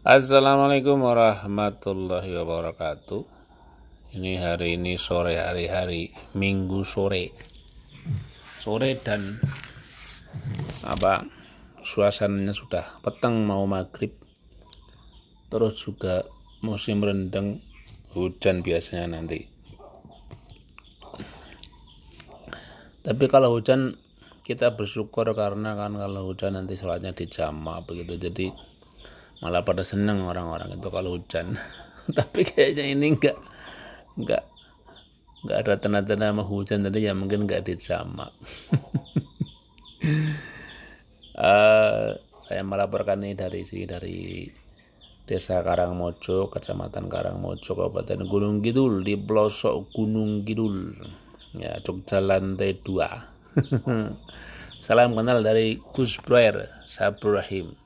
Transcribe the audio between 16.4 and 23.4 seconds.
musim rendeng hujan biasanya nanti. Tapi